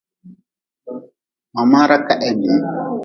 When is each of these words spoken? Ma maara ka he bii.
Ma 1.53 1.61
maara 1.71 1.97
ka 2.05 2.13
he 2.21 2.29
bii. 2.39 2.59